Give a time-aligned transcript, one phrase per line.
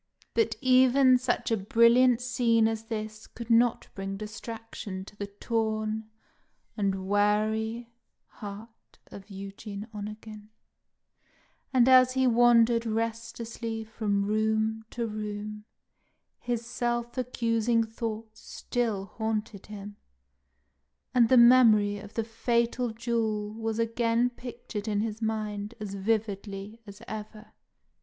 [0.33, 6.09] But even such a brilliant scene as this could not bring distraction to the torn
[6.75, 7.91] and weary
[8.25, 10.49] heart of Eugene Onegin;
[11.71, 15.65] and as he wandered restlessly from room to room,
[16.39, 19.97] his self accusing thoughts still haunted him,
[21.13, 26.81] and the memory of the fatal duel was again pictured in his mind as vividly
[26.87, 27.53] as ever.